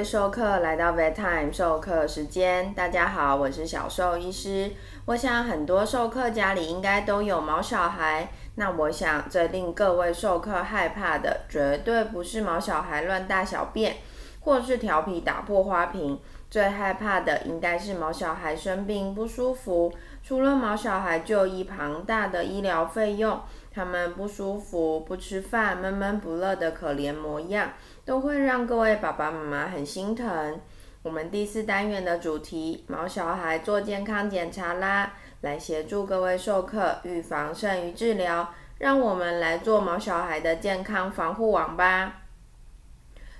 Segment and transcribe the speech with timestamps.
[0.00, 4.72] 位授课来到 Vetime 授课时间，大家好，我是小兽医师。
[5.04, 13.96] 我想很多授课家里应该都有毛小孩，那我想最令各位授课害怕的，绝对不是毛小孩乱大小便，
[14.40, 19.92] 或是调皮打破花瓶，最害怕的应该是毛小孩生病不舒服。
[20.22, 23.38] 除了毛小孩就医庞大的医疗费用，
[23.72, 27.70] 他们不舒服、不吃饭、闷闷不乐的可怜模样，
[28.04, 30.60] 都会让各位爸爸妈妈很心疼。
[31.02, 42.16] 我们第四单元的主题，毛小孩做健康检查啦，来协助各位授课预防胜于治疗，让我们来做毛小孩的健康防护网吧。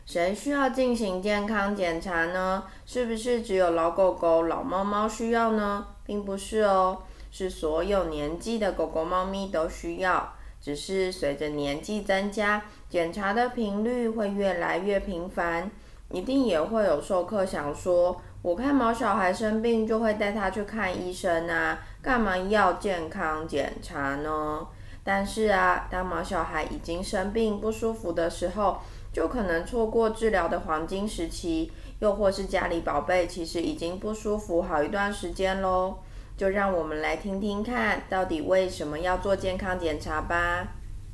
[0.06, 2.64] 谁需要进行健康检查呢？
[2.86, 5.86] 是不是只有老狗狗、老猫猫需要呢？
[6.04, 10.34] 并不是哦，是所有年纪的狗狗、猫咪都需要。
[10.60, 15.70] 只是随着年纪增加，检查的频率会越来越频繁。
[16.10, 24.66] 一定也会有授课想说，我看毛小孩生病就会带他去看医生啊，干嘛要健康检查呢？
[25.02, 28.78] 但是啊，当毛小孩已经生病不舒服的时候，
[29.12, 31.72] 就可能错过治疗的黄金时期。
[32.00, 35.98] 又或是家里宝贝其实已经不舒服好一段时间喽，
[36.40, 40.68] 就让我们来听听看，到底为什么要做健康检查吧。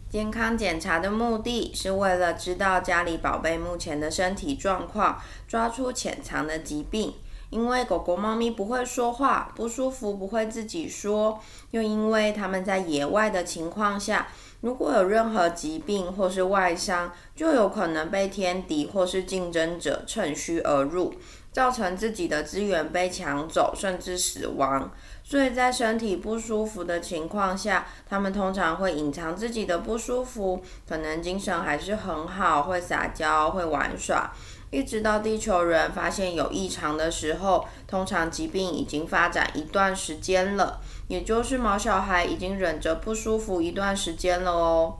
[0.08, 7.12] 健康检查的目的是为了知道家里宝贝目前的身体状况，抓出潜藏的疾病。
[7.50, 11.40] 因为狗狗、猫咪不会说话，不舒服不会自己说，
[11.72, 14.28] 又因为它们在野外的情况下。
[14.60, 21.14] 如果有任何疾病或是外伤，就有可能被天敌或是竞争者趁虚而入，
[21.52, 24.90] 造成自己的资源被抢走，甚至死亡。
[25.28, 34.32] 所以在身体不舒服的情况下，他们通常会隐藏自己的不舒服，可能精神还是很好，会撒娇，会玩耍，
[34.70, 40.80] 一直到地球人发现有异常的时候，通常疾病已经发展一段时间了。
[41.08, 44.94] 也就是毛小孩已经忍着不舒服一段时间了哦，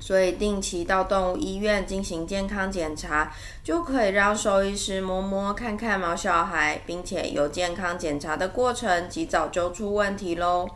[0.00, 10.66] 所以定期到动物医院进行健康检查，就可以让兽医师摸摸看看毛小孩，并且有健康检查的过程，及早揪出问题喽。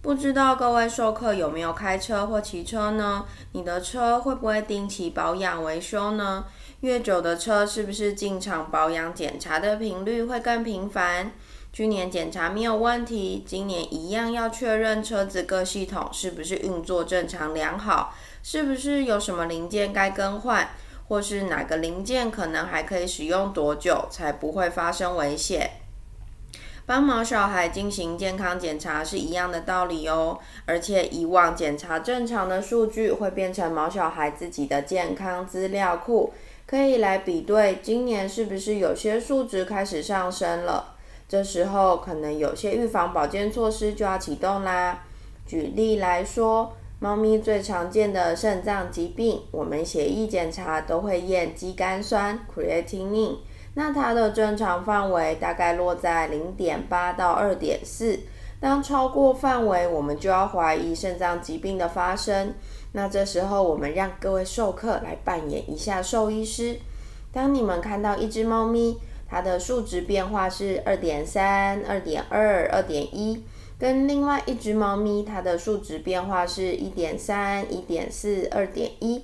[0.00, 3.26] 不知道各位授课有没有开车或骑车呢？
[3.52, 6.44] 你的车会不会定期保养维修呢？
[6.80, 11.32] 越久的车是不是进场保养检查的频率会更频繁？
[11.72, 18.14] 去年检查没有问题，今年一样要确认车子各系统是不是运作正常良好，
[18.48, 20.68] 是不是有什么零件该更换，
[21.08, 25.68] 或是哪个零件可能还可以使用多久才不会发生危险。
[26.86, 36.32] 帮毛小孩进行健康检查是一样的道理哦，而且以往检查正常的数据会变成毛小孩自己的健康资料库，
[36.68, 40.94] 可以来比对今年是不是有些数值开始上升了。
[41.28, 45.02] 这时候可能有些预防保健措施就要启动啦。
[45.44, 53.36] 举例来说，猫咪最常见的肾脏疾病，我们血液检查都会验肌酐酸 （creatinine），
[53.74, 58.18] 那它的正常范围大概落在零点八到二点四。
[58.58, 62.54] 当超过范围，我们就要怀疑肾脏疾病的发生。
[62.92, 66.78] 那这时候，我们让各位授课来扮演一下兽医师。
[67.30, 68.96] 当你们看到一只猫咪，
[69.28, 73.44] 它的数值变化是二点三、二点二、二点一，
[73.78, 79.22] 跟另外一只猫咪，它的数值变化是一点三、一点四、二点一。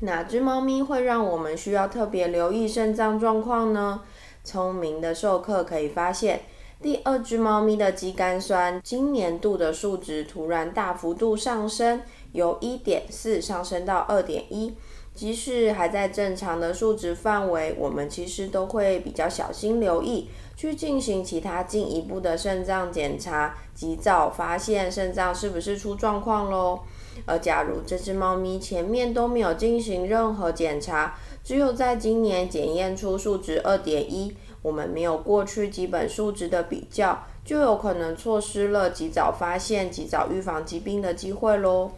[0.00, 4.02] 哪只猫咪会让我们需要特别留意肾脏状况呢？
[4.42, 6.42] 聪明的授课可以发现，
[6.82, 12.02] 第二只猫咪的肌酐酸今年度的数值突然大幅度上升，
[12.32, 14.74] 由一点四上升到二点一。
[15.14, 26.80] 即使还在正常的数值范围，我们其实都会比较小心留意，去进行其他进一步的肾脏检查，及早发现肾脏是不是出状况喽。
[27.26, 41.92] 而假如这只猫咪前面都没有进行任何检查，只有在今年检验出数值二点一，我们没有过去基本数值的比较，就有可能错失了及早发现、及早预防疾病的机会喽。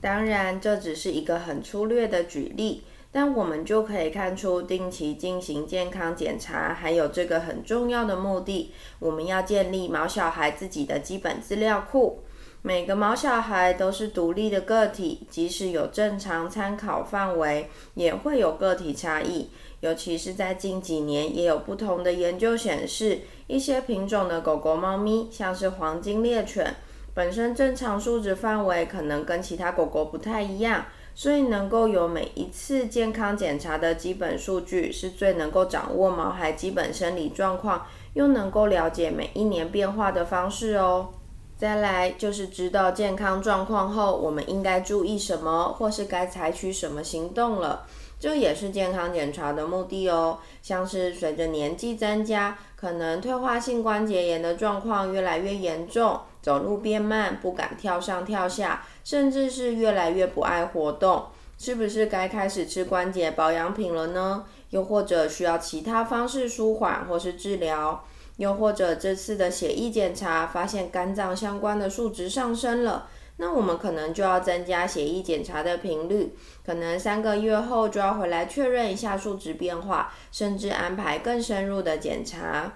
[0.00, 2.82] 当然，这只是一个很粗略的举例，
[3.12, 12.20] 但我们就可以看出，定期进行健康检查，还有这个很重要的目的，我们要建立毛小孩自己的基本资料库。
[12.62, 19.50] 每个毛小孩都是独立的个体，即使有正常参考范围，也会有个体差异。
[19.80, 23.18] 尤其是在近几年，也有不同的研究显示，
[23.48, 26.76] 一些品种的狗狗、猫咪，像是黄金猎犬。
[27.14, 41.10] 本身正常数值范围可能跟其他狗狗不太一样，所以能够有每一次健康检查的基本数据，是最能够掌握毛孩基本生理状况，又能够了解每一年变化的方式哦。
[41.58, 47.86] 再来就是知道健康状况后，我们应该注意什么，或是该采取什么行动了。
[48.18, 50.38] 这也是健康检查的目的哦。
[50.60, 64.44] 像是随着年纪增加，可能退化性关节炎的状况越来越严重，走路变慢，不敢跳上跳下，甚至是越来越不爱活动，是不是该开始吃关节保养品了呢？
[64.70, 68.04] 又或者需要其他方式舒缓或是治疗？
[68.38, 73.06] 又或者这次的血液检查发现肝脏相关的数值上升了，
[73.36, 76.34] 那我们可能就要增加血液检查的频率，
[76.64, 82.72] 可能三个月后就要回来确认一下数值变化，甚至安排更深入的检查。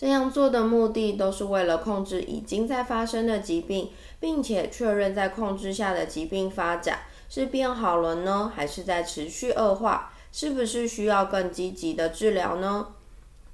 [0.00, 12.86] 这样做的目的都是为了控制已经在发生的疾病，并且确认在控制下的疾病发展是变好了呢，还是在持续恶化，是不是需要更积极的治疗呢？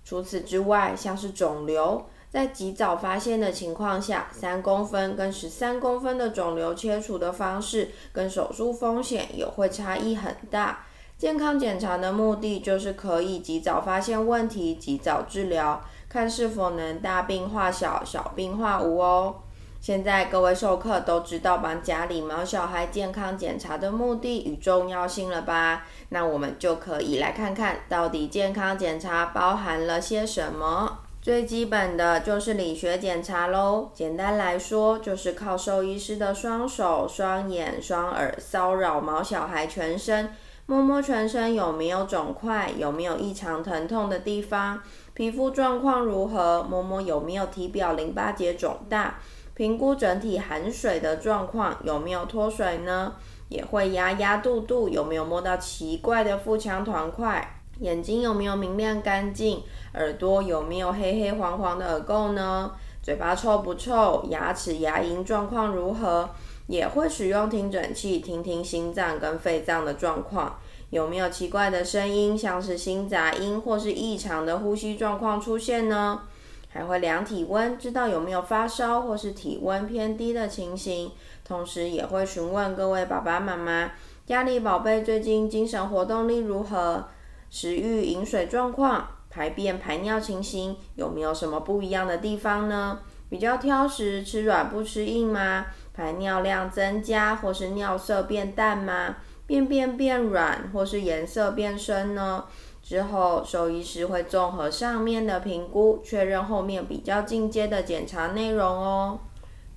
[0.05, 10.87] 除此之外，像是肿瘤，在及早发现的情况下，三公分跟十三公分的肿瘤切除的方式跟手术风险也会差异很大。
[11.19, 15.83] 健康检查的目的就是可以及早发现问题，及早治疗，
[16.17, 19.35] 看是否能大病化小，小病化无哦。
[19.83, 25.85] 现在各位授课都知道帮家里毛小孩健康检查的目的与重要性了吧？
[26.09, 31.01] 那我们就可以来看看到底健康检查包含了些什么。
[31.21, 33.91] 最基本的就是理学检查喽。
[33.93, 40.31] 简单来说，就是靠兽医师的双手、双眼、双耳骚扰毛小孩全身，
[40.69, 44.83] 摸摸全身有没有肿块，有没有异常疼痛的地方，
[45.15, 49.15] 皮肤状况如何，摸摸有没有体表淋巴结肿大。
[49.55, 53.13] 评估整体含水的状况，有没有脱水呢？
[53.49, 57.61] 也会压压肚肚，有没有摸到奇怪的腹腔团块？
[57.79, 59.63] 眼睛有没有明亮干净？
[59.95, 62.73] 耳朵有没有黑黑黄黄的耳垢呢？
[63.01, 64.25] 嘴巴臭不臭？
[64.31, 66.29] 牙齿牙龈状况如何？
[66.67, 70.59] 也会使用听诊器听听心脏跟肺脏的状况，
[70.91, 76.23] 有没有奇怪的声音，像是心杂音或是异常的呼吸状况出现呢？
[76.69, 81.11] 还会量体温，知道有没有发烧或是体温偏低的情形。
[81.43, 83.93] 同时也会询问各位爸爸妈妈，
[84.27, 87.07] 家里宝贝最近精神活动力如何，
[87.49, 92.99] 食欲、饮水状况、排便、排尿情形有没有什么不一样的地方呢？
[93.31, 95.67] 比较挑食，吃软不吃硬吗？
[95.97, 99.17] 排尿量增加或是尿色变淡吗？
[99.47, 102.45] 便便变软或是颜色变深呢？
[102.83, 109.19] 之后，兽医师会综合上面的评估，确认后面比较进阶的检查内容哦。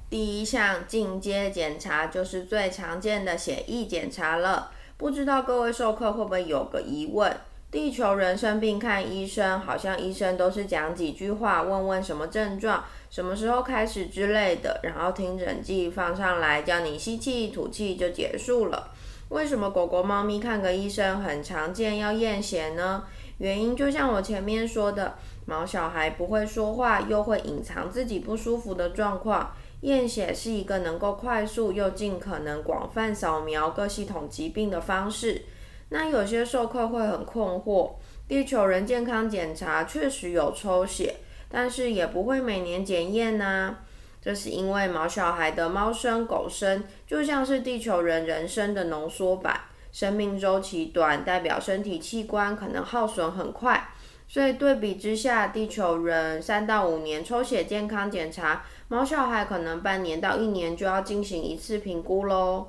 [0.09, 4.71] 第一项进阶检查就是最常见的血液检查了。
[4.97, 7.31] 不知道各位授课会不会有个疑问？
[7.71, 18.91] 地球人生病看医生，好像医生都是讲几句话，问问什么症状、什么时候开始之类的，然后听诊器放上来，叫你吸气吐气就结束了。
[19.29, 23.03] 为什么狗狗、猫咪看个医生很常见要验血呢？
[23.37, 25.15] 原因就像我前面说的，
[25.45, 35.43] 毛小孩不会说话，又会隐藏自己不舒服的状况，验血是一个能够快速又尽可能广泛扫描各系统疾病的方式。
[35.89, 37.93] 那有些授课会很困惑，
[38.27, 41.15] 地球人健康检查确实有抽血，
[41.49, 43.77] 但是也不会每年检验呐。
[44.21, 53.89] 这是因为毛小孩的猫生狗生就像是地球人人生的浓缩版，生命周期短，代表身体器官可能耗损很快。
[54.27, 62.67] 所以对比之下，地球人三到五年抽血健康检查，毛小孩可能半年到一年就要进行一次评估喽。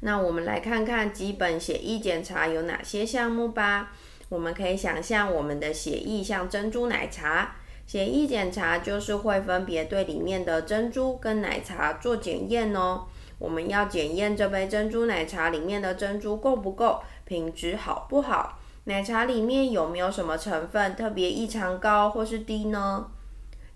[0.00, 3.92] 那我们来看看基本血液检查有哪些项目吧。
[4.28, 7.54] 我们可以想象我们的血液像珍珠奶茶。
[7.86, 13.04] 血液检查就是会分别对里面的珍珠跟奶茶做检验哦。
[13.38, 23.08] 我们要检验这杯珍珠奶茶里面的珍珠够不够，品质好不好，奶茶里面有没有什么成分特别异常高或是低呢？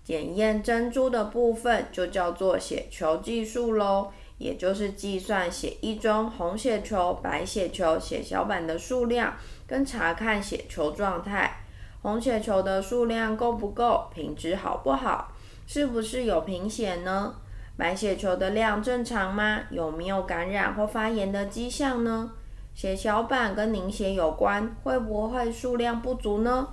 [0.03, 9.35] 检验珍珠的部分就叫做血球计数喽，也就是计算血液中红血球、白血球、血小板的数量，
[9.67, 11.57] 跟查看血球状态。
[12.01, 14.07] 红血球的数量够不够？
[14.13, 15.31] 品质好不好？
[15.65, 17.33] 是不是有贫血呢？
[17.75, 19.59] 白血球的量正常吗？
[19.69, 22.31] 有没有感染或发炎的迹象呢？
[22.73, 26.67] 血小板跟凝血有关，会不会数量不足呢？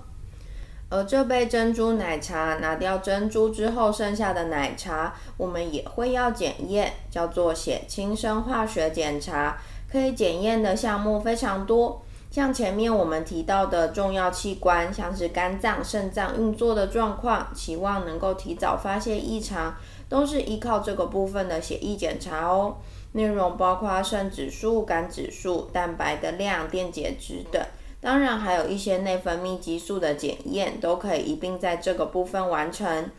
[0.87, 9.57] 而这杯珍珠奶茶拿掉珍珠之后剩下的奶茶，我们也会要检验，叫做血清生化学检查，
[9.91, 12.04] 可以检验的项目非常多。
[12.35, 19.73] 像前面我们提到的重要器官，像是肝脏、肾脏运作的状况，期望能够提早发现异常，
[20.09, 22.75] 都是依靠这个部分的血液检查哦。
[23.13, 27.65] 内容包括肾指数、肝指数、蛋白的量、电解质等。
[28.01, 33.09] 当然，还有一些内分泌激素的检验，都可以一并在这个部分完成。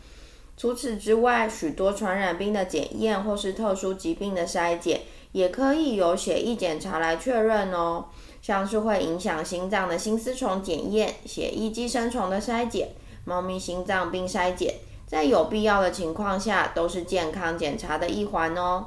[0.55, 8.05] 除此之外，许多传染病的检验或是特殊疾病的筛检，也可以由血液检查来确认哦。
[8.47, 12.87] 像是会影响心脏的心丝虫检验、血液寄生虫的筛检、
[13.25, 14.73] 猫咪心脏病筛检，
[15.05, 18.85] 在有必要的情况下，都是健康检查的一环哦。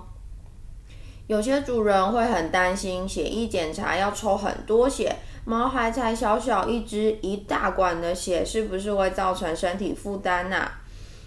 [1.26, 5.14] 有些主人会很担心，血液检查要抽很多血。
[5.44, 10.70] 毛孩才小小一只，一大管的血是不是会造成身体负担呐？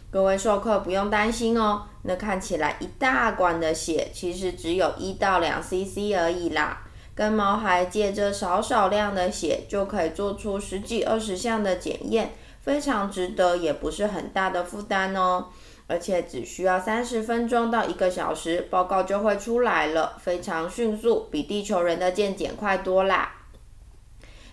[0.09, 6.79] 各位授课不用担心哦，那看起来一大管的血，其实只有一到两 CC 而已啦。
[7.15, 15.47] 跟毛孩借着少少量的血，就可以做出十几二十项的检验，非常值得，也不是很大的负担哦。
[15.85, 23.31] 而且只需要三十分钟到一个小时，报告就会出来了，非常迅速，比地球人的健检快多啦。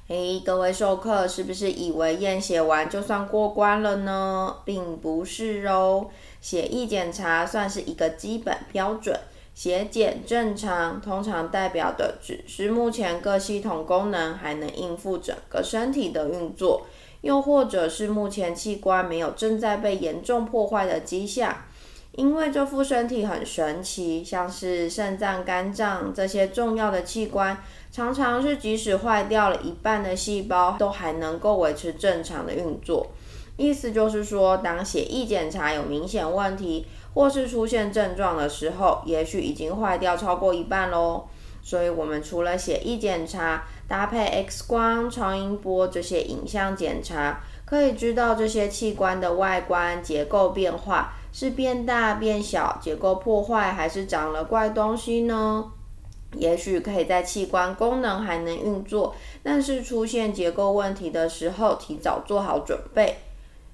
[0.08, 4.56] 嘿，各位授课是不是以为验血完就算过关了呢？
[4.64, 6.08] 并不是哦，
[6.40, 9.16] 血液检查算是一个基本标准，
[9.54, 16.86] 血检正常，通常代表的只是目前各系统功能还能应付整个身体的运作，
[17.20, 21.54] 又或者是目前器官没有正在被严重破坏的迹象。
[22.12, 27.56] 因为这副身体很神奇，像是肾脏、肝脏这些重要的器官。
[27.92, 33.06] 常常是即使坏掉了一半的细胞，都还能够维持正常的运作。
[33.56, 41.24] 意思就是说，当血液检查有明显问题，或是出现症状的时候，也许已经坏掉超过一半喽。
[41.62, 55.66] 所以，我们除了血液检查，搭配 X 光、超音波这些影像检查，可以知道这些器官的外观结构变化是变大变小、结构破坏，还是长了怪东西呢？
[56.34, 63.18] 也许可以在器官功能还能运作，但是出现结构问题的时候，提早做好准备。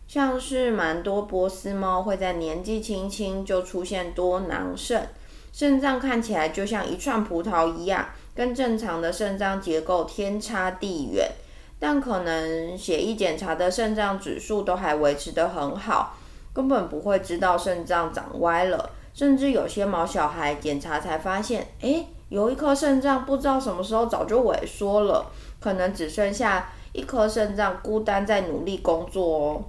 [0.06, 5.08] 像是蛮多波斯猫会在年纪轻轻就出现多囊肾，
[5.52, 11.30] 肾脏看起来就像一串葡萄一样，跟正常的肾脏结构天差地远。
[11.78, 16.16] 但可能血液检查的肾脏指数都还维持得很好，
[16.54, 18.90] 根本不会知道肾脏长歪了。
[19.12, 22.06] 甚至有些毛小孩检查才发现，诶。
[22.28, 25.24] 有一颗肾脏不知道什么时候早就萎缩了，
[25.60, 29.64] 可能只剩下一颗肾脏孤单在努力工作哦。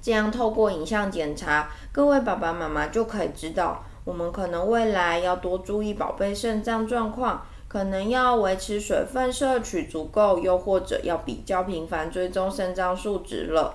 [0.00, 13.74] 这样透过影像检查，各位爸爸妈妈就可以知道，我们可能未来要多注意宝贝肾脏状况，可能要维持水分摄取足够，又或者要比较频繁追踪肾脏数值了。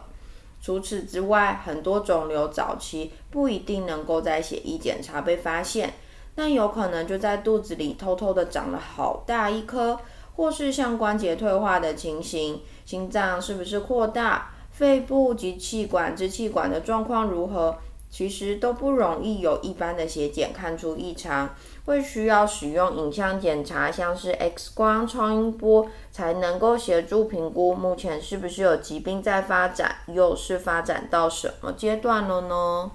[0.62, 5.94] 除此之外，很多肿瘤早期不一定能够在血液检查被发现。
[6.38, 9.98] 但有可能就在肚子里偷偷的长了好大一颗，
[10.36, 17.78] 或是像关节退化的情形，心脏是不是扩大，肺部及气管、支气管的状况如何，
[18.10, 21.56] 其实都不容易有一般的血检看出异常，
[21.86, 32.92] 会需要使用影像检查，像是 X 光、超音波，才能够协助评估目前是不是有疾病在发展，又是发展到什么阶段了呢？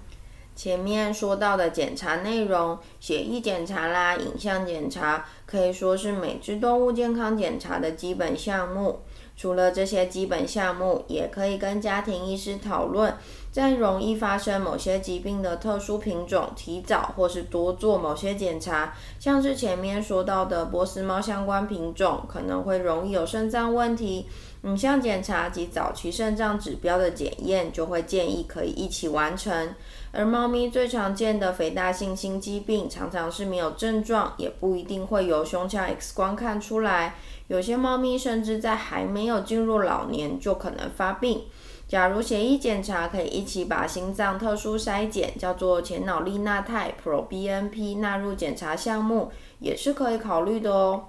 [0.55, 9.01] 前面说到的检查内容，血液检查啦、影像检查，可以说是每只动物健康检查的基本项目。
[9.41, 13.15] 除了这些基本项目，也可以跟家庭医师讨论，
[13.51, 18.93] 在容易发生某些疾病的特殊品种，提早或是多做某些检查。
[19.19, 24.27] 像是前面说到的波斯猫相关品种，可能会容易有肾脏问题，
[24.62, 29.75] 影像检查及早期肾脏指标的检验，就会建议可以一起完成。
[30.12, 37.14] 而猫咪最常见的肥大性心肌病，常常是没有症状，也不一定会由胸腔 X 光看出来。
[37.49, 41.43] 有些猫咪甚至在还没有进入老年就可能发病。
[41.88, 51.07] 假如协议检查可以一起把心脏特殊筛检，叫做前脑利纳肽 （ProBNP） 纳入检查项目，也是可以考虑的哦。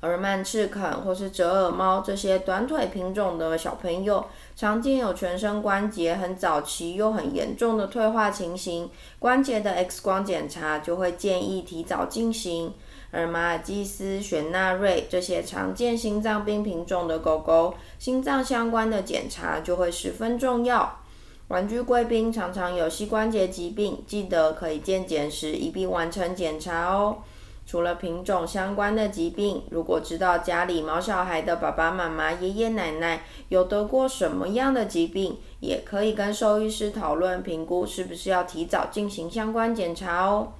[0.00, 4.24] 而曼赤肯或是折耳猫这些短腿品种的小朋友，
[4.54, 12.74] 常见有全身关节很早期又很严重的退化情形，关节的 X 光检查就会建议提早进行。
[13.12, 21.00] 而马尔济斯、雪纳瑞这些常见心脏病品种的狗狗，心脏相关的检查就会十分重要。
[21.48, 27.18] 玩具贵宾常常有膝关节疾病，记得可以健检时一并完成检查哦。
[27.66, 40.52] 除了品种相关的疾病，如果知道家里毛小孩的爸爸妈妈、爷爷奶奶有得过什么样的疾病，也可以跟兽医师讨论评估，是不是要提早进行相关检查哦。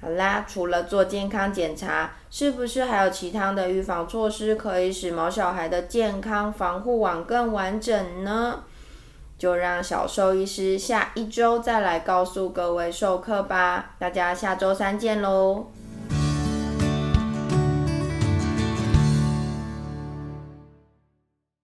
[0.00, 8.64] 好啦，除了做健康检查，是不是还有其他的预防措施可以使毛小孩的健康防护网更完整呢？
[9.38, 13.94] 就让小兽医师下一周再来告诉各位授课吧。
[13.98, 15.66] 大家下周三见喽！